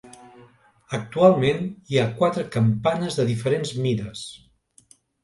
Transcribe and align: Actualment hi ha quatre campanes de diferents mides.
Actualment 0.97 1.59
hi 1.91 1.99
ha 1.99 2.05
quatre 2.21 2.45
campanes 2.55 3.19
de 3.21 3.27
diferents 3.33 3.75
mides. 3.85 4.25